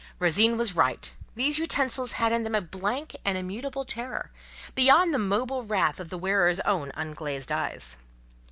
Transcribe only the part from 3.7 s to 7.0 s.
terror, beyond the mobile wrath of the wearer's own